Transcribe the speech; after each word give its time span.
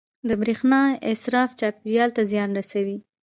•د 0.27 0.29
برېښنا 0.41 0.81
اسراف 1.11 1.49
چاپېریال 1.59 2.09
ته 2.17 2.21
زیان 2.31 2.49
رسوي. 2.59 2.97